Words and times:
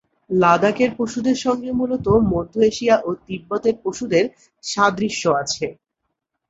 লাদাখের 0.33 0.91
পশুদের 0.97 1.37
সঙ্গে 1.37 1.69
মূলতঃ 1.71 2.07
মধ্য 2.31 2.53
এশিয়া 2.69 2.95
ও 2.99 3.19
তিব্বতের 3.25 3.75
পশুদের 3.83 4.25
সাদৃশ্য 4.63 5.23
আছে। 5.41 5.65